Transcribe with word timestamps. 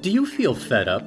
Do 0.00 0.10
you 0.10 0.24
feel 0.24 0.54
fed 0.54 0.88
up? 0.88 1.06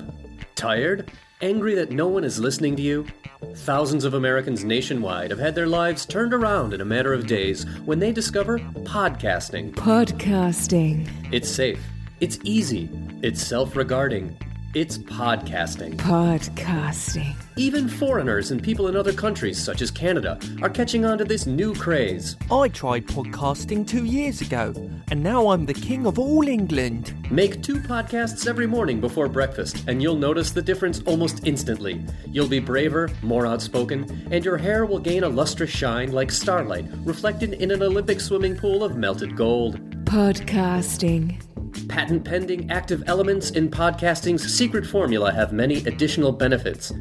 Tired? 0.54 1.10
Angry 1.42 1.74
that 1.74 1.90
no 1.90 2.08
one 2.08 2.24
is 2.24 2.40
listening 2.40 2.76
to 2.76 2.84
you? 2.84 3.08
Thousands 3.56 4.06
of 4.06 4.14
Americans 4.14 4.64
nationwide 4.64 5.32
have 5.32 5.40
had 5.40 5.56
their 5.56 5.66
lives 5.66 6.06
turned 6.06 6.32
around 6.32 6.76
in 6.76 6.82
a 6.82 6.86
matter 6.86 7.12
of 7.12 7.26
days 7.26 7.66
when 7.86 7.98
they 7.98 8.12
discover 8.12 8.60
podcasting. 8.60 9.72
Podcasting. 9.72 11.10
It's 11.34 11.50
safe, 11.50 11.84
it's 12.20 12.38
easy, 12.44 12.88
it's 13.24 13.42
self 13.42 13.76
regarding, 13.76 14.38
it's 14.74 14.98
podcasting. 14.98 15.96
Podcasting. 15.98 17.36
Even 17.56 17.88
foreigners 17.88 18.50
and 18.50 18.64
people 18.64 18.88
in 18.88 18.96
other 18.96 19.14
countries, 19.14 19.62
such 19.62 19.84
as 19.84 19.92
Canada, 19.92 20.40
are 20.64 20.70
catching 20.70 21.06
on 21.06 21.20
to 21.20 21.24
this 21.24 21.46
new 21.46 21.76
craze. 21.76 22.36
I 22.50 22.70
tried 22.70 23.06
podcasting 23.06 23.88
two 23.88 24.06
years 24.06 24.42
ago, 24.42 24.74
and 25.12 25.22
now 25.22 25.50
I'm 25.50 25.68
the 25.68 25.76
king 25.76 26.08
of 26.08 26.18
all 26.18 26.48
England. 26.48 27.14
Make 27.30 27.62
two 27.62 27.76
podcasts 27.76 28.48
every 28.48 28.66
morning 28.66 29.00
before 29.00 29.30
breakfast, 29.30 29.84
and 29.88 30.02
you'll 30.02 30.16
notice 30.16 30.52
the 30.52 30.62
difference 30.62 31.04
almost 31.06 31.46
instantly. 31.46 32.04
You'll 32.28 32.48
be 32.48 32.60
braver, 32.60 33.12
more 33.22 33.46
outspoken, 33.46 34.28
and 34.32 34.44
your 34.44 34.58
hair 34.58 34.88
will 34.88 35.00
gain 35.00 35.24
a 35.24 35.30
lustrous 35.30 35.70
shine 35.70 36.12
like 36.12 36.32
starlight 36.32 36.86
reflected 37.04 37.54
in 37.54 37.70
an 37.70 37.84
Olympic 37.84 38.20
swimming 38.20 38.58
pool 38.58 38.84
of 38.84 38.98
melted 38.98 39.36
gold. 39.36 39.80
Podcasting. 40.06 41.40
Patent 41.88 42.24
pending 42.24 42.72
active 42.72 43.04
elements 43.08 43.52
in 43.52 43.70
podcasting's 43.70 44.54
secret 44.54 44.86
formula 44.86 45.32
have 45.32 45.54
many 45.54 45.78
additional 45.86 46.32
benefits. 46.32 46.94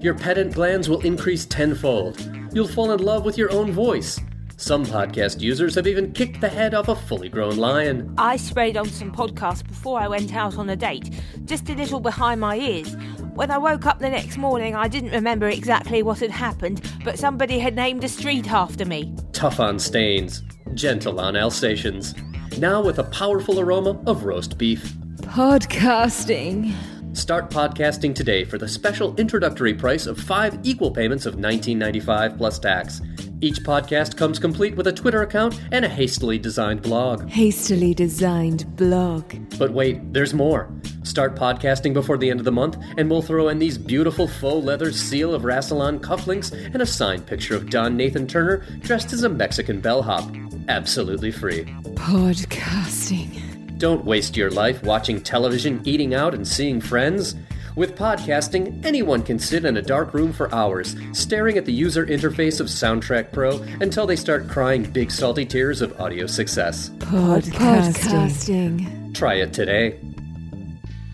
Your 0.00 0.14
pedant 0.14 0.54
glands 0.54 0.88
will 0.88 1.00
increase 1.00 1.46
tenfold. 1.46 2.20
You'll 2.52 2.68
fall 2.68 2.92
in 2.92 3.02
love 3.02 3.24
with 3.24 3.38
your 3.38 3.52
own 3.52 3.72
voice. 3.72 4.20
Some 4.58 4.86
podcast 4.86 5.40
users 5.40 5.74
have 5.74 5.86
even 5.86 6.12
kicked 6.12 6.40
the 6.40 6.48
head 6.48 6.72
off 6.72 6.88
a 6.88 6.96
fully 6.96 7.28
grown 7.28 7.56
lion. 7.56 8.14
I 8.16 8.36
sprayed 8.36 8.78
on 8.78 8.88
some 8.88 9.12
podcasts 9.12 9.66
before 9.66 10.00
I 10.00 10.08
went 10.08 10.34
out 10.34 10.56
on 10.56 10.70
a 10.70 10.76
date, 10.76 11.10
just 11.44 11.68
a 11.68 11.74
little 11.74 12.00
behind 12.00 12.40
my 12.40 12.56
ears. 12.56 12.96
When 13.34 13.50
I 13.50 13.58
woke 13.58 13.84
up 13.84 13.98
the 13.98 14.08
next 14.08 14.38
morning, 14.38 14.74
I 14.74 14.88
didn't 14.88 15.10
remember 15.10 15.46
exactly 15.46 16.02
what 16.02 16.20
had 16.20 16.30
happened, 16.30 16.90
but 17.04 17.18
somebody 17.18 17.58
had 17.58 17.76
named 17.76 18.02
a 18.02 18.08
street 18.08 18.50
after 18.50 18.86
me. 18.86 19.14
Tough 19.32 19.60
on 19.60 19.78
stains, 19.78 20.42
gentle 20.72 21.20
on 21.20 21.36
Alsatians. 21.36 22.14
Now 22.58 22.80
with 22.80 22.98
a 22.98 23.04
powerful 23.04 23.60
aroma 23.60 24.00
of 24.06 24.24
roast 24.24 24.56
beef. 24.56 24.82
Podcasting. 25.20 26.72
Start 27.12 27.50
podcasting 27.50 28.14
today 28.14 28.44
for 28.44 28.56
the 28.56 28.66
special 28.66 29.14
introductory 29.16 29.74
price 29.74 30.06
of 30.06 30.18
five 30.18 30.58
equal 30.62 30.90
payments 30.90 31.26
of 31.26 31.36
$19.95 31.36 32.38
plus 32.38 32.58
tax. 32.58 33.02
Each 33.42 33.58
podcast 33.58 34.16
comes 34.16 34.38
complete 34.38 34.74
with 34.74 34.86
a 34.86 34.92
Twitter 34.92 35.20
account 35.20 35.60
and 35.70 35.84
a 35.84 35.88
hastily 35.88 36.38
designed 36.38 36.80
blog. 36.80 37.28
Hastily 37.28 37.92
designed 37.92 38.74
blog. 38.76 39.34
But 39.58 39.72
wait, 39.72 40.14
there's 40.14 40.32
more. 40.32 40.72
Start 41.02 41.36
podcasting 41.36 41.92
before 41.92 42.16
the 42.16 42.30
end 42.30 42.40
of 42.40 42.44
the 42.44 42.52
month, 42.52 42.78
and 42.96 43.10
we'll 43.10 43.20
throw 43.20 43.48
in 43.48 43.58
these 43.58 43.76
beautiful 43.76 44.26
faux 44.26 44.64
leather 44.64 44.92
seal 44.92 45.34
of 45.34 45.42
Rassilon 45.42 46.00
cufflinks 46.00 46.52
and 46.52 46.80
a 46.80 46.86
signed 46.86 47.26
picture 47.26 47.54
of 47.54 47.68
John 47.68 47.98
Nathan-Turner 47.98 48.64
dressed 48.80 49.12
as 49.12 49.24
a 49.24 49.28
Mexican 49.28 49.82
bellhop. 49.82 50.24
Absolutely 50.68 51.30
free. 51.30 51.64
Podcasting. 51.94 53.78
Don't 53.78 54.04
waste 54.04 54.36
your 54.36 54.50
life 54.50 54.82
watching 54.82 55.22
television, 55.22 55.80
eating 55.84 56.14
out, 56.14 56.34
and 56.34 56.46
seeing 56.46 56.80
friends. 56.80 57.36
With 57.76 57.94
podcasting, 57.94 58.84
anyone 58.86 59.22
can 59.22 59.38
sit 59.38 59.66
in 59.66 59.76
a 59.76 59.82
dark 59.82 60.14
room 60.14 60.32
for 60.32 60.52
hours, 60.54 60.96
staring 61.12 61.58
at 61.58 61.66
the 61.66 61.72
user 61.72 62.06
interface 62.06 62.58
of 62.58 62.68
Soundtrack 62.68 63.32
Pro 63.32 63.58
until 63.82 64.06
they 64.06 64.16
start 64.16 64.48
crying 64.48 64.84
big 64.84 65.10
salty 65.10 65.44
tears 65.44 65.82
of 65.82 66.00
audio 66.00 66.26
success. 66.26 66.88
Podcasting. 67.00 69.14
Try 69.14 69.34
it 69.34 69.52
today. 69.52 70.00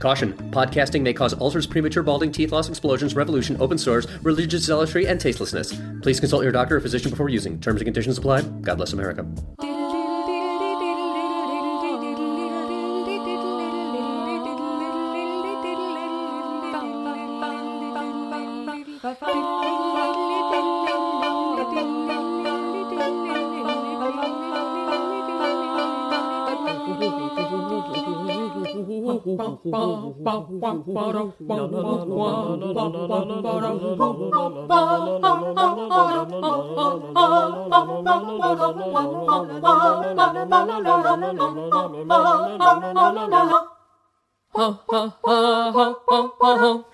Caution 0.03 0.33
podcasting 0.51 1.03
may 1.03 1.13
cause 1.13 1.33
ulcers, 1.41 1.65
premature 1.65 2.03
balding, 2.03 2.33
teeth 2.33 2.51
loss, 2.51 2.69
explosions, 2.69 3.15
revolution, 3.15 3.57
open 3.61 3.79
sores, 3.79 4.05
religious 4.25 4.65
zealotry, 4.65 5.07
and 5.07 5.21
tastelessness. 5.21 5.81
Please 6.03 6.19
consult 6.19 6.43
your 6.43 6.51
doctor 6.51 6.79
or 6.79 6.81
physician 6.81 7.11
before 7.11 7.29
using. 7.29 7.61
Terms 7.61 7.81
and 7.81 7.87
conditions 7.87 8.19
apply. 8.19 8.43
God 8.43 8.79
bless 8.79 8.93
America. 8.93 9.25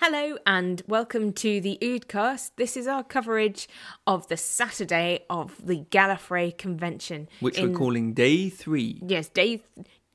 Hello 0.01 0.37
and 0.47 0.83
welcome 0.87 1.33
to 1.33 1.61
the 1.61 1.77
Oodcast. 1.83 2.53
This 2.57 2.77
is 2.77 2.87
our 2.87 3.03
coverage 3.03 3.69
of 4.07 4.29
the 4.29 4.37
Saturday 4.37 5.25
of 5.29 5.67
the 5.67 5.85
Gallifrey 5.91 6.57
Convention. 6.57 7.29
Which 7.41 7.59
in- 7.59 7.73
we're 7.73 7.79
calling 7.79 8.13
day 8.13 8.49
three. 8.49 9.01
Yes, 9.05 9.29
day 9.29 9.63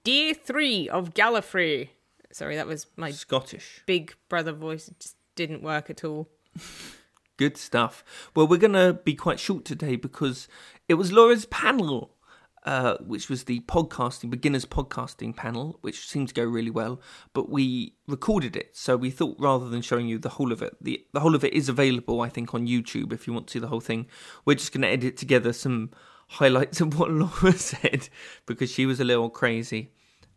day 0.03 0.33
three 0.33 0.87
of 0.89 1.13
Gallifrey. 1.13 1.89
Sorry, 2.33 2.55
that 2.55 2.67
was 2.67 2.87
my 2.97 3.11
Scottish. 3.11 3.83
big 3.85 4.15
brother 4.27 4.53
voice. 4.53 4.87
It 4.87 4.99
just 4.99 5.15
didn't 5.35 5.61
work 5.61 5.89
at 5.89 6.03
all. 6.03 6.29
Good 7.37 7.57
stuff. 7.57 8.03
Well, 8.35 8.47
we're 8.47 8.57
going 8.57 8.73
to 8.73 8.93
be 8.93 9.13
quite 9.15 9.39
short 9.39 9.65
today 9.65 9.95
because 9.95 10.47
it 10.87 10.95
was 10.95 11.11
Laura's 11.11 11.45
panel, 11.45 12.15
uh, 12.63 12.97
which 12.97 13.29
was 13.29 13.43
the 13.43 13.59
podcasting, 13.61 14.29
beginners 14.29 14.65
podcasting 14.65 15.35
panel, 15.35 15.77
which 15.81 16.07
seemed 16.07 16.29
to 16.29 16.33
go 16.33 16.43
really 16.43 16.69
well. 16.69 16.99
But 17.33 17.49
we 17.49 17.93
recorded 18.07 18.55
it, 18.55 18.75
so 18.75 18.97
we 18.97 19.11
thought 19.11 19.35
rather 19.39 19.69
than 19.69 19.81
showing 19.81 20.07
you 20.07 20.17
the 20.17 20.29
whole 20.29 20.51
of 20.51 20.61
it, 20.61 20.75
the, 20.81 21.05
the 21.13 21.19
whole 21.19 21.35
of 21.35 21.43
it 21.43 21.53
is 21.53 21.69
available, 21.69 22.21
I 22.21 22.29
think, 22.29 22.53
on 22.53 22.67
YouTube 22.67 23.13
if 23.13 23.27
you 23.27 23.33
want 23.33 23.47
to 23.47 23.53
see 23.53 23.59
the 23.59 23.67
whole 23.67 23.79
thing. 23.79 24.07
We're 24.45 24.55
just 24.55 24.71
going 24.71 24.83
to 24.83 24.89
edit 24.89 25.17
together 25.17 25.53
some 25.53 25.91
highlights 26.29 26.81
of 26.81 26.97
what 26.97 27.11
Laura 27.11 27.53
said 27.53 28.09
because 28.45 28.71
she 28.71 28.85
was 28.85 28.99
a 28.99 29.05
little 29.05 29.29
crazy. 29.29 29.91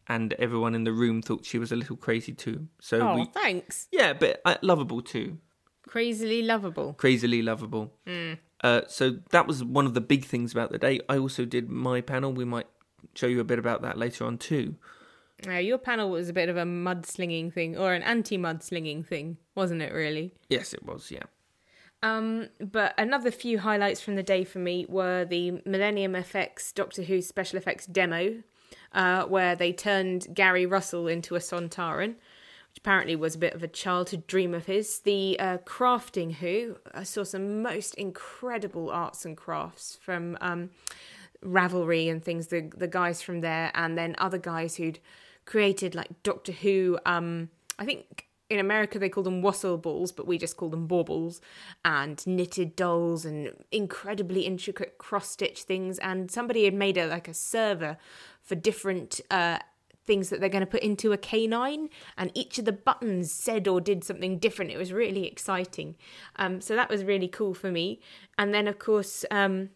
And 0.08 0.34
everyone 0.34 0.74
in 0.74 0.84
the 0.84 0.92
room 0.92 1.20
thought 1.22 1.44
she 1.44 1.58
was 1.58 1.72
a 1.72 1.76
little 1.76 1.96
crazy 1.96 2.32
too. 2.32 2.68
So 2.80 3.00
Oh, 3.00 3.14
we, 3.16 3.24
thanks. 3.26 3.88
yeah, 3.90 4.12
but 4.12 4.40
uh, 4.44 4.56
lovable 4.62 5.02
too 5.02 5.38
Crazily 5.86 6.42
lovable. 6.42 6.94
crazily 6.94 7.42
lovable. 7.42 7.92
Uh, 8.62 8.82
so 8.88 9.18
that 9.30 9.46
was 9.46 9.62
one 9.62 9.84
of 9.86 9.94
the 9.94 10.00
big 10.00 10.24
things 10.24 10.52
about 10.52 10.70
the 10.72 10.78
day. 10.78 11.00
I 11.08 11.18
also 11.18 11.44
did 11.44 11.68
my 11.68 12.00
panel. 12.00 12.32
We 12.32 12.44
might 12.44 12.66
show 13.14 13.26
you 13.26 13.40
a 13.40 13.44
bit 13.44 13.58
about 13.58 13.82
that 13.82 13.96
later 13.98 14.24
on 14.24 14.38
too. 14.38 14.76
Uh, 15.46 15.52
your 15.52 15.78
panel 15.78 16.10
was 16.10 16.28
a 16.28 16.32
bit 16.32 16.48
of 16.48 16.56
a 16.56 16.62
mudslinging 16.64 17.52
thing, 17.52 17.76
or 17.76 17.92
an 17.92 18.02
anti-mudslinging 18.02 19.06
thing, 19.06 19.36
wasn't 19.54 19.82
it? 19.82 19.92
Really. 19.92 20.32
Yes, 20.48 20.72
it 20.72 20.82
was. 20.84 21.10
Yeah. 21.10 21.24
Um, 22.02 22.48
but 22.60 22.94
another 22.98 23.30
few 23.30 23.58
highlights 23.58 24.00
from 24.00 24.16
the 24.16 24.22
day 24.22 24.44
for 24.44 24.58
me 24.58 24.86
were 24.88 25.24
the 25.24 25.62
Millennium 25.66 26.12
FX 26.12 26.72
Doctor 26.74 27.02
Who 27.02 27.20
special 27.22 27.58
effects 27.58 27.86
demo, 27.86 28.42
uh, 28.96 29.26
where 29.26 29.54
they 29.54 29.72
turned 29.72 30.26
Gary 30.34 30.66
Russell 30.66 31.06
into 31.06 31.36
a 31.36 31.38
Sontaran, 31.38 32.14
which 32.70 32.78
apparently 32.78 33.14
was 33.14 33.34
a 33.34 33.38
bit 33.38 33.54
of 33.54 33.62
a 33.62 33.68
childhood 33.68 34.26
dream 34.26 34.54
of 34.54 34.66
his. 34.66 35.00
The 35.00 35.38
uh, 35.38 35.58
Crafting 35.58 36.36
Who, 36.36 36.78
I 36.94 37.04
saw 37.04 37.22
some 37.22 37.62
most 37.62 37.94
incredible 37.94 38.90
arts 38.90 39.24
and 39.26 39.36
crafts 39.36 39.98
from 40.00 40.38
um, 40.40 40.70
Ravelry 41.44 42.10
and 42.10 42.24
things, 42.24 42.48
the, 42.48 42.72
the 42.74 42.88
guys 42.88 43.20
from 43.20 43.42
there, 43.42 43.70
and 43.74 43.96
then 43.98 44.16
other 44.18 44.38
guys 44.38 44.76
who'd 44.76 44.98
created 45.44 45.94
like 45.94 46.22
Doctor 46.22 46.52
Who. 46.52 46.98
Um, 47.04 47.50
I 47.78 47.84
think 47.84 48.25
in 48.48 48.58
America 48.58 48.98
they 48.98 49.08
call 49.08 49.22
them 49.22 49.42
wassail 49.42 49.76
balls, 49.76 50.12
but 50.12 50.26
we 50.26 50.38
just 50.38 50.56
call 50.56 50.68
them 50.68 50.86
baubles, 50.86 51.40
and 51.84 52.24
knitted 52.26 52.76
dolls 52.76 53.24
and 53.24 53.52
incredibly 53.72 54.42
intricate 54.42 54.98
cross 54.98 55.30
stitch 55.30 55.62
things. 55.62 55.98
And 55.98 56.30
somebody 56.30 56.64
had 56.64 56.74
made 56.74 56.96
a 56.96 57.06
like 57.06 57.28
a 57.28 57.34
server 57.34 57.96
for 58.42 58.54
different 58.54 59.20
uh, 59.30 59.58
things 60.06 60.30
that 60.30 60.38
they're 60.38 60.48
going 60.48 60.60
to 60.60 60.66
put 60.66 60.82
into 60.82 61.12
a 61.12 61.16
K-9, 61.16 61.88
and 62.16 62.30
each 62.34 62.58
of 62.58 62.64
the 62.64 62.72
buttons 62.72 63.32
said 63.32 63.66
or 63.66 63.80
did 63.80 64.04
something 64.04 64.38
different. 64.38 64.70
It 64.70 64.78
was 64.78 64.92
really 64.92 65.26
exciting. 65.26 65.96
Um, 66.36 66.60
so 66.60 66.76
that 66.76 66.88
was 66.88 67.02
really 67.04 67.28
cool 67.28 67.54
for 67.54 67.70
me. 67.70 68.00
And 68.38 68.54
then 68.54 68.68
of 68.68 68.78
course. 68.78 69.24
Um, 69.30 69.70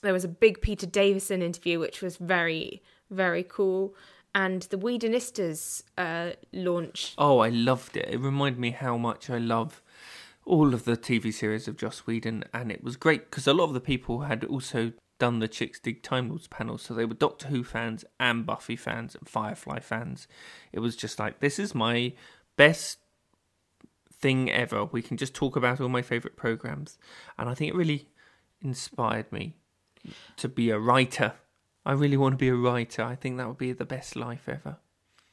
there 0.00 0.12
was 0.12 0.24
a 0.24 0.28
big 0.28 0.60
Peter 0.60 0.86
Davison 0.86 1.42
interview, 1.42 1.78
which 1.78 2.00
was 2.00 2.16
very, 2.16 2.82
very 3.10 3.44
cool. 3.44 3.94
And 4.34 4.62
the 4.62 4.78
Whedonistas 4.78 5.82
uh, 5.98 6.30
launch. 6.52 7.14
Oh, 7.18 7.40
I 7.40 7.50
loved 7.50 7.96
it. 7.96 8.08
It 8.08 8.18
reminded 8.18 8.58
me 8.58 8.70
how 8.70 8.96
much 8.96 9.28
I 9.28 9.38
love 9.38 9.82
all 10.44 10.74
of 10.74 10.84
the 10.84 10.96
TV 10.96 11.32
series 11.32 11.68
of 11.68 11.76
Joss 11.76 12.00
Whedon, 12.06 12.44
and 12.52 12.72
it 12.72 12.82
was 12.82 12.96
great 12.96 13.30
because 13.30 13.46
a 13.46 13.54
lot 13.54 13.64
of 13.64 13.74
the 13.74 13.80
people 13.80 14.22
had 14.22 14.44
also 14.44 14.92
done 15.18 15.38
the 15.38 15.46
Chicks 15.46 15.78
Dig 15.78 16.02
Time 16.02 16.28
Lords 16.30 16.48
panel. 16.48 16.78
So 16.78 16.94
they 16.94 17.04
were 17.04 17.14
Doctor 17.14 17.48
Who 17.48 17.62
fans 17.62 18.04
and 18.18 18.44
Buffy 18.44 18.74
fans 18.74 19.14
and 19.14 19.28
Firefly 19.28 19.78
fans. 19.78 20.26
It 20.72 20.80
was 20.80 20.96
just 20.96 21.18
like, 21.18 21.38
this 21.38 21.60
is 21.60 21.74
my 21.74 22.14
best 22.56 22.98
thing 24.12 24.50
ever. 24.50 24.84
We 24.86 25.02
can 25.02 25.16
just 25.16 25.32
talk 25.34 25.54
about 25.54 25.80
all 25.80 25.88
my 25.88 26.02
favourite 26.02 26.36
programs. 26.36 26.98
And 27.38 27.48
I 27.48 27.54
think 27.54 27.72
it 27.72 27.76
really 27.76 28.08
inspired 28.60 29.30
me 29.30 29.54
to 30.38 30.48
be 30.48 30.70
a 30.70 30.78
writer. 30.78 31.34
I 31.84 31.92
really 31.92 32.16
want 32.16 32.34
to 32.34 32.36
be 32.36 32.48
a 32.48 32.54
writer. 32.54 33.02
I 33.02 33.16
think 33.16 33.38
that 33.38 33.48
would 33.48 33.58
be 33.58 33.72
the 33.72 33.84
best 33.84 34.16
life 34.16 34.48
ever. 34.48 34.76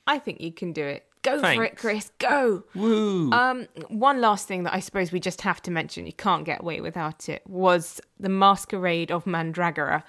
I 0.08 0.18
think 0.18 0.42
you 0.42 0.52
can 0.52 0.74
do 0.74 0.84
it. 0.84 1.06
Go 1.22 1.40
for 1.42 1.64
it, 1.64 1.76
Chris. 1.76 2.12
Go. 2.18 2.64
Woo! 2.74 3.32
Um, 3.32 3.68
one 3.90 4.22
last 4.22 4.48
thing 4.48 4.64
that 4.64 4.74
I 4.74 4.80
suppose 4.80 5.12
we 5.12 5.20
just 5.20 5.42
have 5.42 5.62
to 5.64 5.72
mention, 5.72 6.06
you 6.06 6.14
can't 6.14 6.46
get 6.46 6.62
away 6.62 6.80
without 6.80 7.28
it, 7.28 7.44
was 7.46 8.00
the 8.20 8.30
masquerade 8.30 9.12
of 9.12 9.26
Mandragora. 9.26 10.04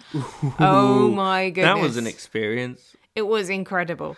oh 0.61 1.11
my 1.11 1.51
goodness. 1.51 1.75
that 1.75 1.83
was 1.83 1.97
an 1.97 2.07
experience. 2.07 2.97
It 3.17 3.27
was 3.27 3.51
incredible. 3.51 4.17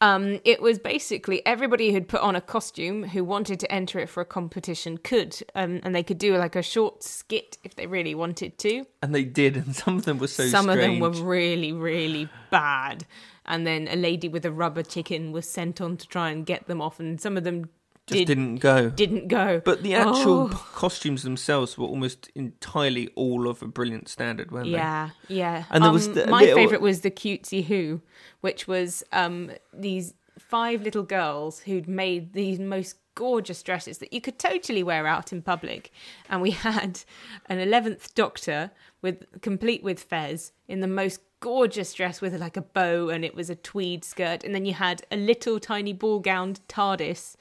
Um, 0.00 0.40
it 0.44 0.60
was 0.60 0.78
basically 0.78 1.44
everybody 1.46 1.90
who'd 1.90 2.08
put 2.08 2.20
on 2.20 2.36
a 2.36 2.40
costume 2.40 3.04
who 3.04 3.24
wanted 3.24 3.58
to 3.60 3.72
enter 3.72 3.98
it 3.98 4.10
for 4.10 4.20
a 4.20 4.26
competition 4.26 4.98
could, 4.98 5.38
um, 5.54 5.80
and 5.84 5.94
they 5.94 6.02
could 6.02 6.18
do 6.18 6.36
like 6.36 6.54
a 6.54 6.62
short 6.62 7.02
skit 7.02 7.56
if 7.64 7.76
they 7.76 7.86
really 7.86 8.14
wanted 8.14 8.58
to. 8.58 8.84
And 9.02 9.14
they 9.14 9.24
did, 9.24 9.56
and 9.56 9.74
some 9.84 9.96
of 9.96 10.04
them 10.04 10.18
were 10.18 10.28
so 10.28 10.46
Some 10.48 10.68
of 10.68 10.76
them 10.78 11.00
were 11.00 11.10
really, 11.10 11.72
really 11.72 12.28
bad. 12.50 13.06
And 13.46 13.66
then 13.66 13.88
a 13.88 13.96
lady 13.96 14.28
with 14.28 14.44
a 14.44 14.50
rubber 14.50 14.82
chicken 14.82 15.32
was 15.32 15.48
sent 15.48 15.80
on 15.80 15.96
to 15.96 16.08
try 16.08 16.30
and 16.30 16.44
get 16.44 16.66
them 16.66 16.82
off, 16.82 17.00
and 17.00 17.18
some 17.20 17.36
of 17.36 17.44
them 17.44 17.70
Just 18.06 18.18
did, 18.20 18.26
didn't 18.26 18.56
go. 18.56 18.90
didn't 18.90 19.26
go. 19.28 19.60
But 19.64 19.82
the 19.82 19.94
actual 19.94 20.48
Oh. 20.52 20.68
costumes 20.74 21.24
themselves 21.24 21.76
were 21.76 21.86
almost 21.86 22.28
entirely 22.36 23.08
all 23.16 23.48
of 23.48 23.62
a 23.62 23.66
brilliant 23.66 24.08
standard, 24.08 24.52
weren't 24.52 24.66
they? 24.66 24.72
Yeah, 24.78 25.10
yeah. 25.28 25.64
And 25.70 25.82
there 25.82 25.90
was 25.90 26.06
Um, 26.06 26.14
the 26.14 26.26
my 26.28 26.40
little- 26.42 26.54
favorite 26.56 26.80
was 26.80 27.00
the 27.00 27.10
cutesy 27.10 27.64
who, 27.64 28.00
which 28.42 28.68
was 28.68 29.02
um 29.12 29.50
these 29.72 30.14
five 30.38 30.82
little 30.82 31.02
girls 31.02 31.60
who'd 31.60 31.88
made 31.88 32.32
these 32.32 32.60
most 32.60 32.96
gorgeous 33.16 33.62
dresses 33.62 33.96
that 33.98 34.12
you 34.12 34.20
could 34.20 34.38
totally 34.38 34.82
wear 34.82 35.06
out 35.06 35.32
in 35.32 35.40
public, 35.42 35.90
and 36.30 36.40
we 36.42 36.50
had 36.52 37.00
an 37.46 37.58
eleventh 37.58 38.14
Doctor 38.14 38.70
with 39.06 39.24
complete 39.40 39.82
with 39.82 40.00
fez 40.02 40.52
in 40.68 40.80
the 40.80 40.86
most 41.02 41.20
gorgeous 41.40 41.94
dress 41.94 42.20
with 42.20 42.34
like 42.40 42.56
a 42.56 42.62
bow 42.62 43.08
and 43.08 43.24
it 43.24 43.34
was 43.34 43.48
a 43.50 43.54
tweed 43.54 44.04
skirt 44.04 44.42
and 44.44 44.54
then 44.54 44.64
you 44.64 44.72
had 44.74 45.02
a 45.12 45.16
little 45.16 45.60
tiny 45.60 45.92
ball 45.92 46.18
gowned 46.18 46.60
TARDIS 46.68 47.36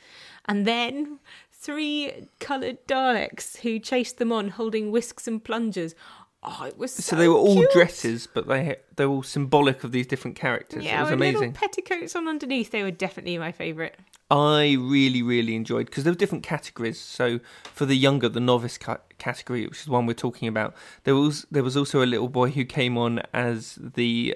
and 0.47 0.67
then 0.67 1.19
three 1.51 2.27
coloured 2.39 2.77
Daleks 2.87 3.57
who 3.61 3.79
chased 3.79 4.17
them 4.17 4.31
on 4.31 4.49
holding 4.49 4.91
whisks 4.91 5.27
and 5.27 5.43
plungers. 5.43 5.95
Oh, 6.47 6.65
it 6.67 6.77
was 6.77 6.93
so, 6.93 7.01
So 7.01 7.15
they 7.15 7.27
were 7.27 7.33
all 7.47 7.55
cute. 7.55 7.71
dresses, 7.71 8.27
but 8.31 8.47
they 8.47 8.75
they 8.97 9.05
were 9.07 9.15
all 9.15 9.23
symbolic 9.23 9.83
of 9.83 9.91
these 9.91 10.05
different 10.05 10.37
characters. 10.37 10.83
Yeah, 10.85 10.99
it 10.99 11.03
was 11.05 11.11
amazing. 11.11 11.53
petticoats 11.53 12.15
on 12.15 12.27
underneath. 12.27 12.69
They 12.69 12.83
were 12.83 12.91
definitely 12.91 13.39
my 13.39 13.51
favourite. 13.51 13.95
I 14.29 14.75
really, 14.79 15.23
really 15.23 15.55
enjoyed 15.55 15.87
because 15.87 16.03
there 16.03 16.13
were 16.13 16.17
different 16.17 16.43
categories. 16.43 16.99
So 16.99 17.39
for 17.73 17.85
the 17.87 17.95
younger, 17.95 18.29
the 18.29 18.39
novice 18.39 18.77
ca- 18.77 18.99
category, 19.17 19.65
which 19.67 19.81
is 19.81 19.87
one 19.87 20.05
we're 20.05 20.13
talking 20.13 20.47
about, 20.47 20.75
there 21.03 21.15
was 21.15 21.45
there 21.51 21.63
was 21.63 21.75
also 21.77 22.03
a 22.03 22.05
little 22.05 22.29
boy 22.29 22.49
who 22.51 22.65
came 22.65 22.97
on 22.97 23.21
as 23.33 23.77
the 23.81 24.35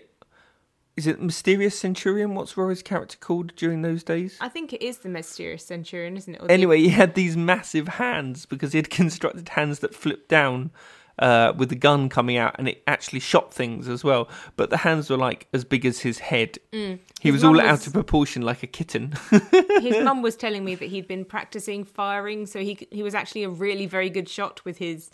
is 0.98 1.08
it 1.08 1.22
mysterious 1.22 1.80
centurion? 1.80 2.36
What's 2.36 2.58
Rory's 2.58 2.84
character 2.84 3.18
called 3.22 3.56
during 3.56 3.84
those 3.84 4.04
days? 4.04 4.38
I 4.42 4.50
think 4.50 4.74
it 4.74 4.82
is 4.84 4.98
the 4.98 5.08
mysterious 5.08 5.66
centurion, 5.66 6.18
isn't 6.18 6.36
it? 6.36 6.42
Or 6.42 6.48
the- 6.48 6.54
Anyway, 6.54 6.80
he 6.80 6.90
had 6.90 7.16
these 7.16 7.38
massive 7.38 7.88
hands 7.88 8.46
because 8.46 8.74
he 8.74 8.78
had 8.80 8.90
constructed 9.02 9.48
hands 9.50 9.80
that 9.80 9.96
flipped 9.96 10.28
down 10.28 10.72
uh, 11.20 11.54
with 11.56 11.70
the 11.70 11.76
gun 11.76 12.10
coming 12.10 12.38
out, 12.38 12.56
and 12.58 12.68
it 12.68 12.82
actually 12.88 13.20
shot 13.20 13.54
things 13.54 13.88
as 13.88 14.04
well. 14.04 14.28
But 14.56 14.70
the 14.70 14.78
hands 14.78 15.10
were 15.10 15.18
like 15.18 15.48
as 15.54 15.64
big 15.64 15.86
as 15.86 16.00
his 16.00 16.20
head. 16.20 16.58
He 16.72 16.78
Mm. 16.78 17.00
His 17.22 17.34
was 17.34 17.44
all 17.44 17.52
was- 17.54 17.62
out 17.62 17.86
of 17.88 17.94
proportion, 17.94 18.42
like 18.42 18.64
a 18.64 18.68
kitten. 18.68 19.14
his 19.82 20.04
mum 20.04 20.22
was 20.22 20.36
telling 20.36 20.64
me 20.66 20.76
that 20.76 20.86
he'd 20.90 21.08
been 21.08 21.26
practicing 21.26 21.84
firing, 21.84 22.46
so 22.46 22.60
he 22.60 22.88
he 22.92 23.04
was 23.04 23.14
actually 23.14 23.44
a 23.44 23.50
really 23.50 23.86
very 23.86 24.10
good 24.10 24.30
shot 24.30 24.64
with 24.66 24.78
his 24.78 25.10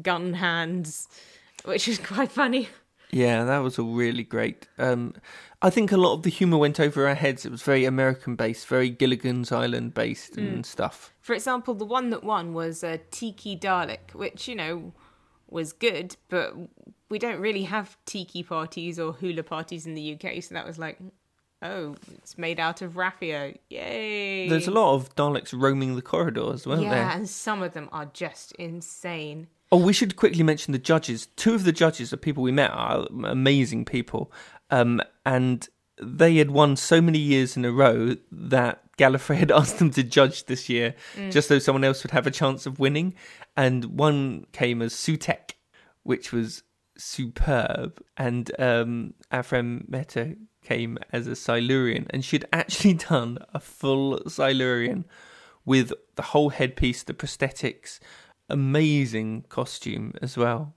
gun 0.00 0.34
hands, 0.34 1.08
which 1.64 1.86
was 1.88 1.98
quite 1.98 2.30
funny. 2.30 2.68
yeah, 3.10 3.44
that 3.44 3.58
was 3.58 3.76
all 3.78 3.92
really 3.92 4.22
great. 4.22 4.68
Um, 4.78 5.14
I 5.62 5.68
think 5.68 5.90
a 5.92 5.96
lot 5.96 6.14
of 6.14 6.22
the 6.22 6.30
humour 6.30 6.56
went 6.58 6.78
over 6.78 7.08
our 7.08 7.16
heads. 7.16 7.44
It 7.44 7.50
was 7.50 7.62
very 7.62 7.84
American 7.84 8.36
based, 8.36 8.66
very 8.68 8.88
Gilligan's 8.88 9.50
Island 9.50 9.92
based, 9.94 10.36
Mm. 10.36 10.48
and 10.54 10.64
stuff. 10.66 11.12
For 11.20 11.34
example, 11.34 11.74
the 11.74 11.84
one 11.84 12.10
that 12.10 12.22
won 12.22 12.54
was 12.54 12.84
a 12.84 12.98
Tiki 13.10 13.56
Dalek, 13.56 14.14
which 14.14 14.46
you 14.48 14.54
know 14.54 14.92
was 15.52 15.72
good, 15.72 16.16
but 16.28 16.54
we 17.08 17.18
don't 17.18 17.40
really 17.40 17.64
have 17.64 17.96
tiki 18.04 18.42
parties 18.42 18.98
or 18.98 19.12
hula 19.12 19.42
parties 19.42 19.86
in 19.86 19.94
the 19.94 20.14
UK, 20.14 20.42
so 20.42 20.54
that 20.54 20.66
was 20.66 20.78
like, 20.78 20.98
oh, 21.62 21.96
it's 22.14 22.38
made 22.38 22.58
out 22.58 22.82
of 22.82 22.96
raffia, 22.96 23.54
yay! 23.68 24.48
There's 24.48 24.68
a 24.68 24.72
lot 24.72 24.94
of 24.94 25.14
Daleks 25.14 25.52
roaming 25.52 25.96
the 25.96 26.02
corridors, 26.02 26.66
weren't 26.66 26.82
yeah, 26.82 26.90
there? 26.90 26.98
Yeah, 26.98 27.16
and 27.16 27.28
some 27.28 27.62
of 27.62 27.74
them 27.74 27.88
are 27.92 28.06
just 28.06 28.52
insane. 28.52 29.48
Oh, 29.72 29.78
we 29.78 29.92
should 29.92 30.16
quickly 30.16 30.42
mention 30.42 30.72
the 30.72 30.78
judges. 30.78 31.26
Two 31.36 31.54
of 31.54 31.64
the 31.64 31.72
judges 31.72 32.12
are 32.12 32.16
people 32.16 32.42
we 32.42 32.52
met, 32.52 32.70
are 32.72 33.06
amazing 33.24 33.84
people. 33.84 34.32
Um, 34.70 35.00
and 35.24 35.68
they 36.02 36.36
had 36.36 36.50
won 36.50 36.76
so 36.76 37.00
many 37.00 37.18
years 37.18 37.56
in 37.56 37.64
a 37.64 37.70
row 37.70 38.16
that 38.32 38.82
Gallifrey 39.00 39.36
had 39.36 39.50
asked 39.60 39.78
them 39.78 39.90
to 39.92 40.02
judge 40.02 40.44
this 40.44 40.68
year, 40.68 40.94
just 41.30 41.48
so 41.48 41.58
someone 41.58 41.84
else 41.84 42.02
would 42.02 42.10
have 42.10 42.26
a 42.26 42.30
chance 42.30 42.66
of 42.66 42.78
winning. 42.78 43.14
And 43.56 43.84
one 43.86 44.46
came 44.52 44.82
as 44.82 44.92
Sutekh, 44.92 45.54
which 46.02 46.32
was 46.32 46.62
superb. 46.98 48.02
And 48.16 48.50
um, 48.58 49.14
our 49.32 49.42
friend 49.42 49.84
Meta 49.88 50.36
came 50.62 50.98
as 51.12 51.26
a 51.26 51.34
Silurian, 51.34 52.06
and 52.10 52.24
she'd 52.24 52.44
actually 52.52 52.94
done 53.10 53.38
a 53.54 53.60
full 53.60 54.28
Silurian 54.28 55.06
with 55.64 55.92
the 56.16 56.22
whole 56.22 56.50
headpiece, 56.50 57.02
the 57.02 57.14
prosthetics, 57.14 57.98
amazing 58.48 59.44
costume 59.48 60.12
as 60.20 60.36
well. 60.36 60.74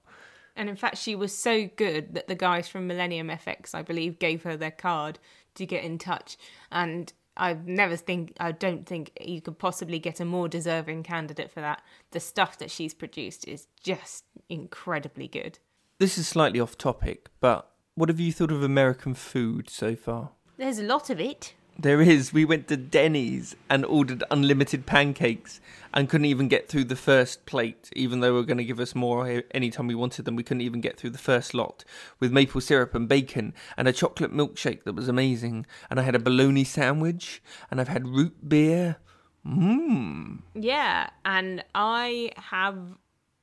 And 0.56 0.70
in 0.70 0.75
fact, 0.75 0.98
she 0.98 1.16
was 1.16 1.36
so 1.36 1.68
good 1.75 2.14
that 2.14 2.28
the 2.28 2.36
guys 2.36 2.68
from 2.68 2.86
Millennium 2.88 3.28
FX, 3.28 3.74
I 3.74 3.81
believe, 3.81 4.20
gave 4.20 4.44
her 4.44 4.56
their 4.56 4.72
card 4.72 5.18
to 5.56 5.66
get 5.66 5.84
in 5.84 5.98
touch. 5.98 6.38
And 6.72 7.12
I 7.36 7.58
never 7.66 7.96
think, 7.96 8.34
I 8.40 8.52
don't 8.52 8.86
think 8.86 9.12
you 9.20 9.42
could 9.42 9.58
possibly 9.58 10.00
get 10.00 10.20
a 10.20 10.26
more 10.26 10.48
deserving 10.48 11.04
candidate 11.04 11.52
for 11.52 11.62
that. 11.62 11.82
The 12.12 12.20
stuff 12.20 12.58
that 12.60 12.70
she's 12.70 12.94
produced 12.94 13.48
is 13.48 13.68
just 13.82 14.26
incredibly 14.50 15.28
good. 15.28 15.60
This 16.00 16.18
is 16.18 16.28
slightly 16.28 16.60
off 16.60 16.78
topic, 16.78 17.30
but 17.40 17.72
what 17.96 18.10
have 18.10 18.20
you 18.20 18.32
thought 18.32 18.52
of 18.52 18.64
American 18.64 19.14
food 19.14 19.70
so 19.70 19.96
far? 19.96 20.32
There's 20.58 20.80
a 20.80 20.84
lot 20.84 21.10
of 21.10 21.20
it. 21.20 21.54
There 21.78 22.02
is. 22.02 22.32
We 22.32 22.46
went 22.46 22.68
to 22.68 22.77
Denny's 22.77 23.56
and 23.70 23.84
ordered 23.84 24.24
unlimited 24.30 24.86
pancakes 24.86 25.60
and 25.94 26.08
couldn't 26.08 26.25
even 26.25 26.48
get 26.48 26.70
through 26.70 26.86
the 26.86 26.96
first 26.96 27.46
plate, 27.46 27.89
even 27.96 28.20
though 28.20 28.27
they 28.27 28.32
were 28.32 28.44
going 28.44 28.58
to 28.58 28.63
give 28.63 28.80
us 28.80 28.96
more 28.96 29.44
anytime 29.51 29.88
we 29.88 29.96
wanted 29.96 30.25
them. 30.25 30.36
We 30.36 30.44
couldn't 30.44 30.62
even 30.62 30.82
get 30.82 30.98
through 30.98 31.12
the 31.12 31.18
first 31.18 31.53
lot 31.53 31.84
with 32.20 32.32
maple 32.32 32.62
syrup 32.62 32.96
and 32.96 33.08
bacon 33.10 33.53
and 33.77 33.88
a 33.88 33.94
chocolate 33.94 34.34
milkshake 34.34 34.84
that 34.84 34.94
was 34.94 35.08
amazing. 35.08 35.65
And 35.89 36.00
I 36.00 36.03
had 36.03 36.15
a 36.15 36.20
bologna 36.20 36.63
sandwich 36.63 37.42
and 37.70 37.82
I've 37.82 37.88
had 37.88 38.08
root 38.08 38.48
beer. 38.48 38.98
Mmm. 39.46 40.39
Yeah, 40.56 41.10
and 41.25 41.63
I 41.75 42.32
have 42.38 42.77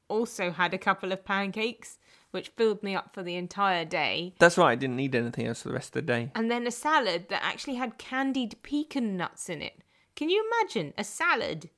also 0.08 0.50
had 0.50 0.74
a 0.74 0.78
couple 0.78 1.12
of 1.12 1.24
pancakes, 1.24 1.98
which 2.30 2.48
filled 2.50 2.82
me 2.82 2.94
up 2.94 3.12
for 3.14 3.22
the 3.22 3.36
entire 3.36 3.84
day. 3.84 4.34
That's 4.38 4.56
right. 4.58 4.72
I 4.72 4.74
didn't 4.76 4.96
need 4.96 5.14
anything 5.14 5.46
else 5.46 5.62
for 5.62 5.68
the 5.68 5.74
rest 5.74 5.88
of 5.96 6.06
the 6.06 6.12
day. 6.12 6.30
and 6.34 6.50
then 6.50 6.66
a 6.66 6.70
salad 6.70 7.28
that 7.28 7.42
actually 7.44 7.74
had 7.76 7.98
candied 7.98 8.56
pecan 8.62 9.16
nuts 9.16 9.48
in 9.48 9.62
it. 9.62 9.78
Can 10.16 10.28
you 10.30 10.44
imagine 10.52 10.92
a 10.98 11.04
salad? 11.04 11.70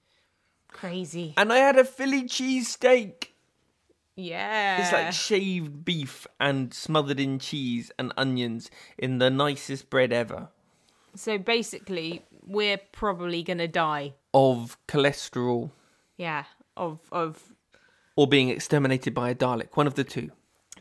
Crazy. 0.68 1.34
And 1.36 1.52
I 1.52 1.58
had 1.58 1.76
a 1.78 1.84
Philly 1.84 2.22
cheesesteak. 2.24 3.28
Yeah. 4.16 4.80
It's 4.82 4.92
like 4.92 5.12
shaved 5.12 5.84
beef 5.84 6.26
and 6.40 6.72
smothered 6.74 7.20
in 7.20 7.38
cheese 7.38 7.90
and 7.98 8.12
onions 8.16 8.70
in 8.98 9.18
the 9.18 9.30
nicest 9.30 9.90
bread 9.90 10.12
ever. 10.12 10.48
so 11.14 11.38
basically, 11.38 12.24
we're 12.44 12.78
probably 12.92 13.42
gonna 13.42 13.68
die. 13.68 14.14
Of 14.34 14.76
cholesterol 14.88 15.70
Yeah. 16.16 16.44
Of 16.76 17.00
of 17.12 17.54
or 18.16 18.26
being 18.26 18.48
exterminated 18.50 19.14
by 19.14 19.30
a 19.30 19.34
Dalek, 19.34 19.76
one 19.76 19.86
of 19.86 19.94
the 19.94 20.04
two. 20.04 20.30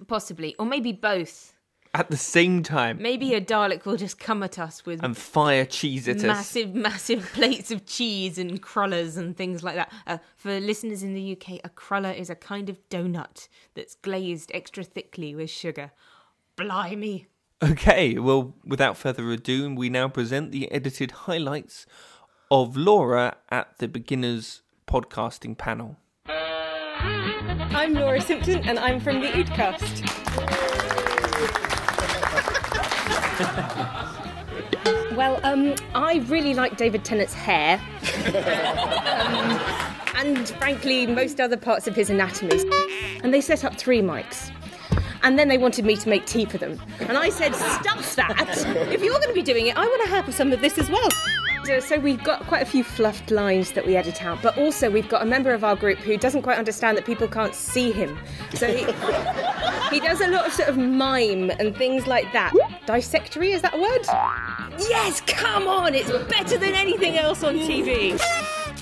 Possibly, 0.08 0.56
or 0.60 0.66
maybe 0.66 0.92
both. 0.92 1.54
At 1.94 2.10
the 2.10 2.16
same 2.16 2.64
time. 2.64 3.02
Maybe 3.02 3.34
a 3.34 3.42
Dalek 3.42 3.84
will 3.84 3.98
just 3.98 4.18
come 4.18 4.44
at 4.44 4.58
us 4.58 4.86
with 4.86 5.04
And 5.04 5.18
fire 5.18 5.66
cheese 5.66 6.08
at 6.08 6.18
us. 6.18 6.24
massive, 6.24 6.74
massive 6.74 7.30
plates 7.34 7.70
of 7.70 7.86
cheese 7.86 8.38
and 8.38 8.62
crullers 8.62 9.18
and 9.18 9.36
things 9.36 9.62
like 9.62 9.76
that. 9.76 9.92
Uh, 10.08 10.18
for 10.38 10.58
listeners 10.62 11.04
in 11.04 11.14
the 11.14 11.34
UK, 11.34 11.60
a 11.66 11.70
cruller 11.70 12.12
is 12.12 12.30
a 12.30 12.36
kind 12.36 12.70
of 12.70 12.78
donut 12.90 13.50
that's 13.76 13.96
glazed 13.96 14.52
extra 14.54 14.86
thickly 14.86 15.36
with 15.36 15.50
sugar. 15.50 15.92
Blimey. 16.56 17.28
Okay, 17.62 18.18
well, 18.18 18.56
without 18.66 18.96
further 18.98 19.30
ado, 19.30 19.76
we 19.76 19.90
now 19.90 20.08
present 20.08 20.52
the 20.52 20.72
edited 20.72 21.12
highlights 21.12 21.86
of 22.50 22.78
Laura 22.78 23.36
at 23.50 23.78
the 23.80 23.88
beginners 23.90 24.62
podcasting 24.88 25.58
panel. 25.58 25.98
I'm 27.74 27.94
Laura 27.94 28.22
Simpson, 28.22 28.64
and 28.68 28.78
I'm 28.78 29.00
from 29.00 29.22
the 29.22 29.28
Oodcast. 29.28 30.08
well, 35.16 35.40
um, 35.44 35.74
I 35.96 36.24
really 36.28 36.54
like 36.54 36.78
David 36.78 37.04
Tennant's 37.04 37.34
hair. 37.34 37.80
um, 38.28 39.60
and 40.16 40.50
frankly, 40.50 41.08
most 41.08 41.40
other 41.40 41.58
parts 41.58 41.88
of 41.88 41.96
his 41.96 42.10
anatomy. 42.10 42.60
And 43.24 43.34
they 43.34 43.42
set 43.42 43.64
up 43.64 43.76
three 43.76 44.02
mics. 44.02 44.52
And 45.24 45.38
then 45.38 45.48
they 45.48 45.58
wanted 45.58 45.86
me 45.86 45.96
to 45.98 46.10
make 46.10 46.26
tea 46.26 46.46
for 46.46 46.58
them. 46.58 46.80
And 47.00 47.18
I 47.18 47.30
said, 47.30 47.56
stuff 47.56 48.16
that! 48.16 48.90
If 48.92 49.04
you're 49.04 49.14
going 49.14 49.28
to 49.28 49.34
be 49.34 49.42
doing 49.42 49.68
it, 49.68 49.78
I 49.78 49.86
want 49.86 50.04
to 50.04 50.10
have 50.10 50.34
some 50.34 50.52
of 50.52 50.62
this 50.62 50.78
as 50.78 50.90
well. 50.90 51.10
So, 51.64 52.00
we've 52.00 52.24
got 52.24 52.42
quite 52.48 52.62
a 52.62 52.66
few 52.66 52.84
fluffed 52.84 53.32
lines 53.32 53.72
that 53.74 53.86
we 53.86 53.96
edit 53.96 54.24
out, 54.24 54.42
but 54.42 54.58
also 54.58 54.90
we've 54.90 55.08
got 55.08 55.22
a 55.22 55.26
member 55.26 55.54
of 55.54 55.64
our 55.64 55.76
group 55.76 56.00
who 56.00 56.18
doesn't 56.18 56.42
quite 56.42 56.58
understand 56.58 56.98
that 56.98 57.06
people 57.06 57.28
can't 57.28 57.54
see 57.54 57.92
him. 57.92 58.18
So 58.54 58.68
he, 58.68 58.84
he 59.92 60.00
does 60.00 60.22
a 60.22 60.28
lot 60.28 60.48
of 60.48 60.54
sort 60.54 60.70
of 60.70 60.78
mime 60.78 61.52
and 61.52 61.76
things 61.76 62.08
like 62.08 62.32
that. 62.34 62.52
Dissectory, 62.86 63.52
is 63.52 63.62
that 63.62 63.76
a 63.76 63.78
word? 63.78 64.06
Yes, 64.90 65.22
come 65.22 65.68
on, 65.68 65.94
it's 65.94 66.12
better 66.30 66.58
than 66.58 66.74
anything 66.74 67.18
else 67.18 67.44
on 67.44 67.56
TV. 67.56 68.20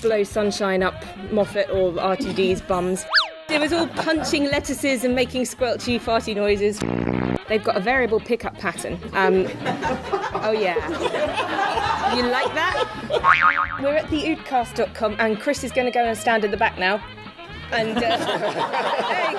Blow 0.00 0.24
sunshine 0.24 0.82
up 0.82 0.94
Moffat 1.30 1.68
or 1.70 1.92
RTD's 1.92 2.62
bums. 2.62 3.04
It 3.50 3.60
was 3.60 3.72
all 3.72 3.88
punching 3.88 4.44
lettuces 4.44 5.04
and 5.04 5.14
making 5.14 5.42
squelchy, 5.42 6.00
farty 6.00 6.34
noises. 6.34 6.78
They've 7.48 7.62
got 7.62 7.76
a 7.76 7.80
variable 7.80 8.20
pickup 8.20 8.56
pattern. 8.58 8.94
Um, 9.12 9.48
oh, 10.44 10.54
yeah. 10.56 11.98
You 12.14 12.22
like 12.26 12.52
that? 12.54 12.84
We're 13.80 13.94
at 13.96 14.06
theoodcast.com 14.06 15.16
and 15.18 15.40
Chris 15.40 15.62
is 15.64 15.72
going 15.72 15.86
to 15.86 15.92
go 15.92 16.04
and 16.04 16.18
stand 16.18 16.44
in 16.44 16.50
the 16.50 16.56
back 16.56 16.78
now. 16.78 17.02
And 17.72 17.96
uh, 17.96 18.00
there 19.08 19.30
you 19.30 19.36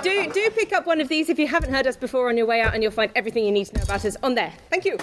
do, 0.02 0.32
do 0.32 0.50
pick 0.50 0.72
up 0.72 0.86
one 0.86 1.00
of 1.00 1.08
these 1.08 1.28
if 1.28 1.38
you 1.38 1.46
haven't 1.46 1.72
heard 1.72 1.86
us 1.86 1.96
before 1.96 2.28
on 2.28 2.36
your 2.36 2.46
way 2.46 2.60
out, 2.60 2.74
and 2.74 2.82
you'll 2.82 2.90
find 2.90 3.12
everything 3.14 3.44
you 3.44 3.52
need 3.52 3.66
to 3.66 3.76
know 3.76 3.82
about 3.82 4.04
us 4.04 4.16
on 4.24 4.34
there. 4.34 4.52
Thank 4.70 4.84
you. 4.84 4.98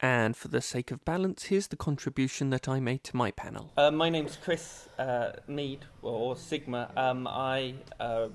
And 0.00 0.36
for 0.36 0.48
the 0.48 0.60
sake 0.60 0.90
of 0.90 1.04
balance, 1.04 1.44
here's 1.44 1.68
the 1.68 1.76
contribution 1.76 2.50
that 2.50 2.68
I 2.68 2.80
made 2.80 3.04
to 3.04 3.16
my 3.16 3.30
panel. 3.30 3.72
Uh, 3.76 3.90
my 3.90 4.10
name's 4.10 4.36
Chris 4.36 4.88
uh, 4.98 5.32
Mead, 5.46 5.84
or 6.02 6.36
Sigma. 6.36 6.90
Um, 6.96 7.26
I, 7.26 7.74
uh, 8.00 8.28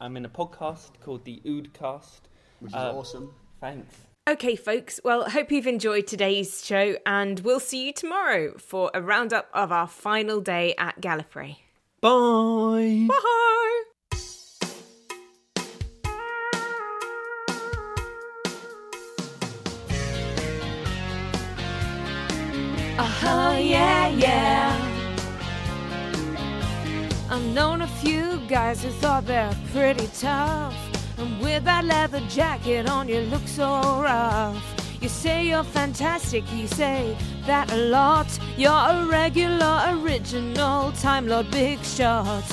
I'm 0.00 0.16
in 0.16 0.24
a 0.24 0.28
podcast 0.28 0.90
called 1.02 1.24
the 1.24 1.40
Oodcast. 1.44 2.20
Which 2.60 2.72
is 2.72 2.76
awesome. 2.76 3.34
Thanks. 3.60 3.94
Okay, 4.28 4.56
folks. 4.56 4.98
Well, 5.04 5.30
hope 5.30 5.52
you've 5.52 5.68
enjoyed 5.68 6.08
today's 6.08 6.64
show, 6.64 6.96
and 7.06 7.38
we'll 7.40 7.60
see 7.60 7.86
you 7.86 7.92
tomorrow 7.92 8.58
for 8.58 8.90
a 8.92 9.00
roundup 9.00 9.48
of 9.54 9.70
our 9.70 9.86
final 9.86 10.40
day 10.40 10.74
at 10.78 11.00
Gallifrey. 11.00 11.58
Bye. 12.00 13.06
Bye. 13.08 13.82
Uh-huh, 22.98 23.56
yeah, 23.60 24.08
yeah. 24.08 24.92
I've 27.30 27.44
known 27.54 27.82
a 27.82 27.86
few 27.86 28.40
guys 28.48 28.82
who 28.82 28.90
thought 28.90 29.26
they're 29.26 29.54
pretty 29.72 30.08
tough. 30.18 30.74
And 31.18 31.40
with 31.40 31.64
that 31.64 31.84
leather 31.84 32.20
jacket 32.28 32.88
on, 32.88 33.08
you 33.08 33.20
look 33.20 33.46
so 33.46 33.80
rough. 34.02 34.62
You 35.00 35.08
say 35.08 35.46
you're 35.46 35.64
fantastic, 35.64 36.44
you 36.52 36.66
say 36.66 37.16
that 37.46 37.70
a 37.72 37.76
lot. 37.76 38.26
You're 38.56 38.72
a 38.72 39.06
regular, 39.06 39.84
original 39.88 40.92
Time 40.92 41.26
Lord 41.28 41.50
Big 41.50 41.82
Shot. 41.84 42.44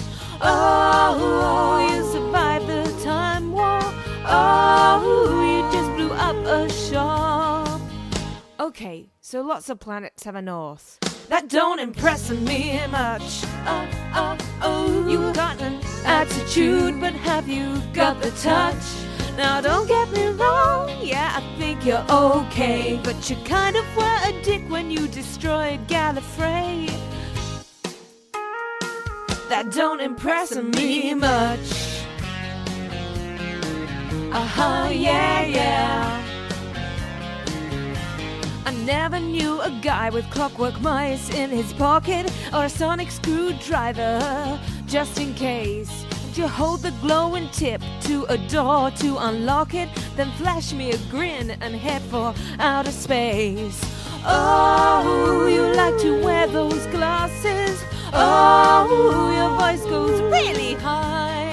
Oh, 0.41 1.87
you 1.89 2.03
survived 2.11 2.67
the 2.67 3.03
Time 3.03 3.51
War. 3.51 3.79
Oh, 4.25 5.41
you 5.41 5.71
just 5.71 5.89
blew 5.95 6.11
up 6.11 6.35
a 6.45 6.69
shop. 6.71 7.81
Okay, 8.59 9.09
so 9.19 9.41
lots 9.41 9.69
of 9.69 9.79
planets 9.79 10.23
have 10.23 10.35
a 10.35 10.41
north. 10.41 10.99
That 11.33 11.49
don't 11.49 11.79
impress 11.79 12.29
me 12.29 12.79
much. 12.91 13.43
Oh, 13.65 13.87
oh, 14.13 14.37
oh. 14.61 15.09
You 15.09 15.33
got 15.33 15.59
an 15.63 15.79
attitude, 16.05 17.01
but 17.01 17.13
have 17.13 17.49
you 17.49 17.81
got 17.91 18.21
the 18.21 18.29
touch? 18.43 18.83
Now 19.35 19.59
don't 19.59 19.87
get 19.87 20.11
me 20.11 20.27
wrong, 20.27 20.91
yeah, 21.01 21.33
I 21.35 21.57
think 21.57 21.87
you're 21.87 22.05
okay. 22.07 22.99
But 23.03 23.27
you 23.31 23.35
kind 23.45 23.75
of 23.75 23.83
were 23.97 24.19
a 24.29 24.31
dick 24.43 24.61
when 24.69 24.91
you 24.91 25.07
destroyed 25.07 25.79
Gallifrey. 25.87 26.93
That 29.49 29.71
don't 29.71 30.01
impress 30.01 30.55
me 30.55 31.15
much. 31.15 31.67
Uh 34.31 34.47
huh, 34.55 34.89
yeah, 34.91 35.45
yeah. 35.45 35.72
Never 38.85 39.19
knew 39.19 39.61
a 39.61 39.71
guy 39.81 40.09
with 40.09 40.29
clockwork 40.29 40.79
mice 40.81 41.29
in 41.33 41.49
his 41.49 41.71
pocket 41.73 42.31
or 42.53 42.65
a 42.65 42.69
sonic 42.69 43.11
screwdriver 43.11 44.59
just 44.85 45.19
in 45.19 45.33
case. 45.33 46.05
You 46.35 46.47
hold 46.47 46.81
the 46.81 46.91
glowing 47.01 47.47
tip 47.49 47.81
to 48.01 48.25
a 48.25 48.37
door 48.49 48.91
to 48.91 49.17
unlock 49.19 49.73
it, 49.73 49.89
then 50.15 50.31
flash 50.31 50.73
me 50.73 50.91
a 50.91 50.97
grin 51.09 51.51
and 51.51 51.75
head 51.75 52.01
for 52.03 52.33
outer 52.59 52.91
space. 52.91 53.79
Oh, 54.25 55.47
you 55.47 55.61
like 55.75 55.97
to 55.99 56.23
wear 56.23 56.47
those 56.47 56.85
glasses. 56.87 57.83
Oh, 58.13 59.31
your 59.37 59.59
voice 59.59 59.85
goes 59.85 60.21
really 60.21 60.73
high. 60.75 61.51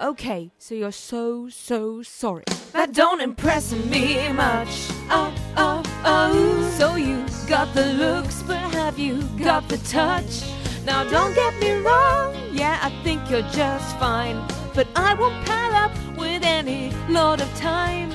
Okay, 0.00 0.50
so 0.58 0.74
you're 0.74 0.92
so, 0.92 1.48
so 1.48 2.02
sorry. 2.02 2.44
That 2.72 2.92
don't 2.92 3.20
impress 3.20 3.72
me 3.72 4.32
much. 4.32 4.88
Oh, 5.08 5.32
oh, 5.56 5.82
oh. 6.04 6.74
So 6.78 6.96
you 6.96 7.24
got 7.46 7.72
the 7.74 7.92
looks, 7.94 8.42
but 8.42 8.58
have 8.58 8.98
you 8.98 9.22
got 9.38 9.68
the 9.68 9.78
touch? 9.78 10.42
Now 10.84 11.04
don't 11.04 11.34
get 11.34 11.58
me 11.60 11.72
wrong, 11.72 12.34
yeah, 12.52 12.78
I 12.82 12.90
think 13.02 13.30
you're 13.30 13.48
just 13.50 13.98
fine. 13.98 14.36
But 14.74 14.88
I 14.96 15.14
won't 15.14 15.46
pal 15.46 15.72
up 15.72 15.92
with 16.16 16.42
any 16.42 16.92
Lord 17.08 17.40
of 17.40 17.48
Time. 17.56 18.10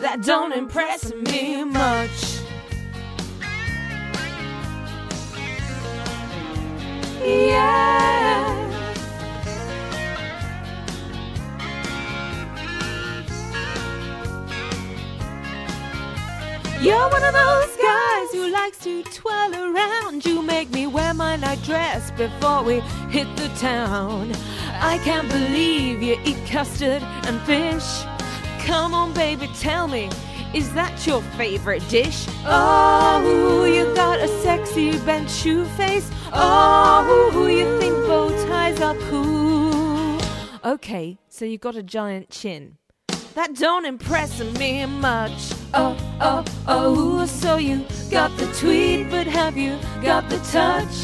That 0.00 0.22
don't 0.22 0.52
impress 0.52 1.12
me 1.12 1.64
much. 1.64 2.39
Those 17.40 17.76
guys 17.76 18.28
who 18.32 18.50
likes 18.50 18.78
to 18.78 19.02
twirl 19.04 19.54
around. 19.54 20.24
You 20.26 20.42
make 20.42 20.70
me 20.70 20.86
wear 20.86 21.14
my 21.14 21.36
night 21.36 21.62
dress 21.62 22.10
before 22.12 22.62
we 22.62 22.80
hit 23.16 23.28
the 23.36 23.48
town. 23.58 24.32
I 24.92 24.98
can't 25.04 25.28
believe 25.28 26.02
you 26.02 26.16
eat 26.24 26.40
custard 26.46 27.02
and 27.26 27.40
fish. 27.42 27.90
Come 28.66 28.94
on, 28.94 29.12
baby, 29.14 29.48
tell 29.58 29.88
me, 29.88 30.10
is 30.54 30.72
that 30.74 31.06
your 31.06 31.22
favorite 31.40 31.86
dish? 31.88 32.26
Oh, 32.44 33.64
you 33.64 33.94
got 33.94 34.18
a 34.18 34.28
sexy 34.42 34.98
bent 35.06 35.30
shoe 35.30 35.64
face. 35.80 36.10
Oh, 36.32 37.46
you 37.58 37.66
think 37.80 37.94
bow 38.06 38.28
ties 38.46 38.80
are 38.80 38.96
cool. 39.08 40.20
Okay, 40.64 41.18
so 41.28 41.44
you 41.44 41.56
got 41.56 41.74
a 41.74 41.82
giant 41.82 42.28
chin. 42.30 42.76
That 43.40 43.54
don't 43.54 43.86
impress 43.86 44.38
me 44.58 44.84
much. 44.84 45.54
Oh, 45.72 45.96
oh, 46.20 46.44
oh, 46.68 47.24
so 47.24 47.56
you 47.56 47.86
got 48.10 48.36
the 48.36 48.44
tweet, 48.60 49.08
but 49.08 49.26
have 49.26 49.56
you 49.56 49.78
got 50.02 50.28
the 50.28 50.36
touch? 50.52 50.94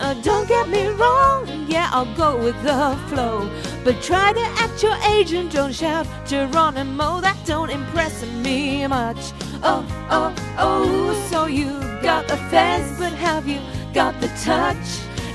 Uh, 0.00 0.14
don't 0.22 0.48
get 0.48 0.70
me 0.70 0.86
wrong, 0.86 1.46
yeah, 1.68 1.90
I'll 1.92 2.14
go 2.16 2.42
with 2.42 2.56
the 2.62 2.98
flow. 3.08 3.46
But 3.84 4.00
try 4.00 4.32
to 4.32 4.40
act 4.62 4.82
your 4.82 4.96
agent, 5.10 5.52
don't 5.52 5.74
shout 5.74 6.06
Geronimo, 6.26 7.20
that 7.20 7.36
don't 7.44 7.68
impress 7.68 8.24
me 8.24 8.86
much. 8.86 9.34
Oh, 9.62 9.84
oh, 10.08 10.34
oh, 10.56 11.28
so 11.30 11.44
you 11.44 11.68
got 12.00 12.26
the 12.26 12.38
fez, 12.48 12.98
but 12.98 13.12
have 13.12 13.46
you 13.46 13.60
got 13.92 14.18
the 14.18 14.28
touch? 14.42 14.86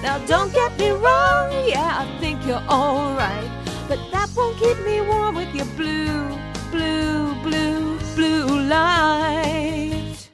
Now 0.01 0.17
don't 0.25 0.51
get 0.51 0.75
me 0.79 0.89
wrong, 0.89 1.51
yeah, 1.69 1.99
I 2.01 2.19
think 2.19 2.43
you're 2.47 2.65
alright. 2.67 3.51
But 3.87 3.99
that 4.11 4.29
won't 4.35 4.57
keep 4.57 4.77
me 4.85 5.01
warm 5.01 5.35
with 5.35 5.53
your 5.55 5.69
blue, 5.77 6.36
blue, 6.71 7.35
blue, 7.43 7.99
blue 8.15 8.61
light. 8.61 10.29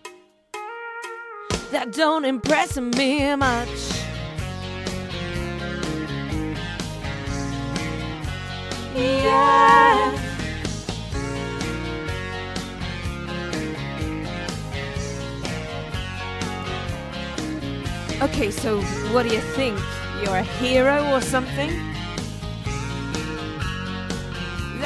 That 1.71 1.91
don't 1.91 2.25
impress 2.25 2.77
me 2.77 3.35
much. 3.35 3.69
Yeah. 8.95 10.19
Okay, 18.21 18.51
so 18.51 18.81
what 19.11 19.23
do 19.27 19.33
you 19.33 19.41
think? 19.41 19.77
You're 20.23 20.37
a 20.37 20.43
hero 20.43 21.11
or 21.11 21.21
something? 21.21 21.92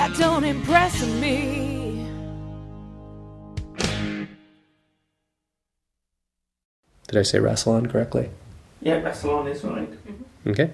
That 0.08 0.18
don't 0.18 0.46
impress 0.46 1.06
me. 1.20 2.08
Did 7.08 7.18
I 7.18 7.24
say 7.24 7.40
Rassilon 7.40 7.90
correctly? 7.90 8.30
Yeah, 8.82 9.02
Rassilon 9.02 9.52
is 9.52 9.66
right. 9.66 9.90
Okay. 10.48 10.72